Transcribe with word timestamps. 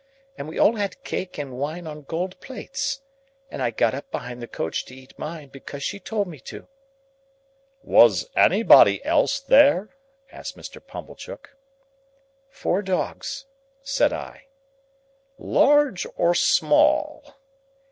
And 0.35 0.47
we 0.47 0.57
all 0.57 0.77
had 0.77 1.03
cake 1.03 1.37
and 1.37 1.55
wine 1.59 1.85
on 1.85 2.01
gold 2.01 2.39
plates. 2.39 3.01
And 3.51 3.61
I 3.61 3.69
got 3.69 3.93
up 3.93 4.09
behind 4.09 4.41
the 4.41 4.47
coach 4.47 4.83
to 4.85 4.95
eat 4.95 5.13
mine, 5.19 5.49
because 5.49 5.83
she 5.83 5.99
told 5.99 6.27
me 6.27 6.39
to." 6.39 6.67
"Was 7.83 8.27
anybody 8.35 9.05
else 9.05 9.39
there?" 9.39 9.95
asked 10.31 10.57
Mr. 10.57 10.83
Pumblechook. 10.83 11.55
"Four 12.49 12.81
dogs," 12.81 13.45
said 13.83 14.11
I. 14.11 14.47
"Large 15.37 16.07
or 16.15 16.33
small?" 16.33 17.35